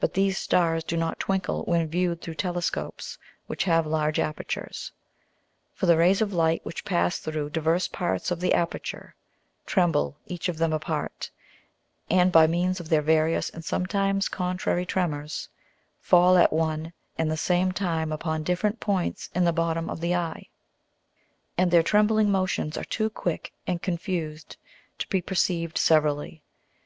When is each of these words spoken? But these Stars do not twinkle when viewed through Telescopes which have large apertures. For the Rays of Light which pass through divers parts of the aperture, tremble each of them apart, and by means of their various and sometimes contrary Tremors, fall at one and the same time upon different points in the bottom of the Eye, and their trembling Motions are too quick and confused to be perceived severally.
But 0.00 0.14
these 0.14 0.38
Stars 0.38 0.82
do 0.82 0.96
not 0.96 1.20
twinkle 1.20 1.64
when 1.64 1.86
viewed 1.86 2.22
through 2.22 2.36
Telescopes 2.36 3.18
which 3.48 3.64
have 3.64 3.86
large 3.86 4.18
apertures. 4.18 4.92
For 5.74 5.84
the 5.84 5.98
Rays 5.98 6.22
of 6.22 6.32
Light 6.32 6.64
which 6.64 6.86
pass 6.86 7.18
through 7.18 7.50
divers 7.50 7.86
parts 7.86 8.30
of 8.30 8.40
the 8.40 8.54
aperture, 8.54 9.14
tremble 9.66 10.16
each 10.24 10.48
of 10.48 10.56
them 10.56 10.72
apart, 10.72 11.30
and 12.08 12.32
by 12.32 12.46
means 12.46 12.80
of 12.80 12.88
their 12.88 13.02
various 13.02 13.50
and 13.50 13.62
sometimes 13.62 14.26
contrary 14.26 14.86
Tremors, 14.86 15.50
fall 16.00 16.38
at 16.38 16.50
one 16.50 16.94
and 17.18 17.30
the 17.30 17.36
same 17.36 17.72
time 17.72 18.10
upon 18.10 18.44
different 18.44 18.80
points 18.80 19.28
in 19.34 19.44
the 19.44 19.52
bottom 19.52 19.90
of 19.90 20.00
the 20.00 20.14
Eye, 20.14 20.48
and 21.58 21.70
their 21.70 21.82
trembling 21.82 22.30
Motions 22.30 22.78
are 22.78 22.84
too 22.84 23.10
quick 23.10 23.52
and 23.66 23.82
confused 23.82 24.56
to 24.96 25.06
be 25.08 25.20
perceived 25.20 25.76
severally. 25.76 26.42